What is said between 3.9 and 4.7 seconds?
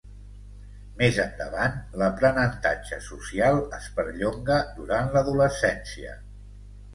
perllonga